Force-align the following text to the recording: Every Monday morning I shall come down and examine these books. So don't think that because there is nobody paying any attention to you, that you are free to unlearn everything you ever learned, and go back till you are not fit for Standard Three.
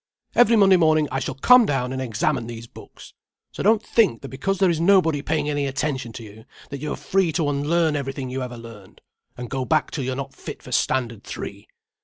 Every 0.33 0.55
Monday 0.55 0.77
morning 0.77 1.07
I 1.11 1.19
shall 1.19 1.35
come 1.35 1.67
down 1.67 1.93
and 1.93 2.01
examine 2.01 2.47
these 2.47 2.65
books. 2.65 3.13
So 3.51 3.61
don't 3.61 3.83
think 3.85 4.23
that 4.23 4.29
because 4.29 4.57
there 4.57 4.71
is 4.71 4.79
nobody 4.81 5.21
paying 5.21 5.47
any 5.47 5.67
attention 5.67 6.11
to 6.13 6.23
you, 6.23 6.45
that 6.71 6.79
you 6.81 6.91
are 6.91 6.95
free 6.97 7.31
to 7.33 7.47
unlearn 7.47 7.95
everything 7.95 8.27
you 8.31 8.41
ever 8.41 8.57
learned, 8.57 9.01
and 9.37 9.47
go 9.47 9.63
back 9.63 9.91
till 9.91 10.03
you 10.03 10.13
are 10.13 10.15
not 10.15 10.33
fit 10.33 10.63
for 10.63 10.71
Standard 10.71 11.23
Three. 11.23 11.67